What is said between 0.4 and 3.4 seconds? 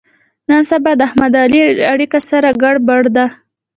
نن سبا د احمد او علي اړیکه سره ګړبړ ده.